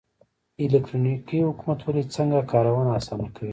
[0.63, 3.49] الکترونیکي حکومتولي څنګه کارونه اسانه کوي؟